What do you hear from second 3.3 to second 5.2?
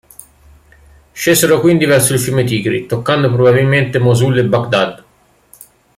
probabilmente Mosul e Baghdad.